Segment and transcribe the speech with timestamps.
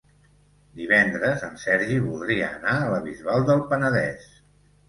[0.79, 4.29] Divendres en Sergi voldria anar a la Bisbal del Penedès.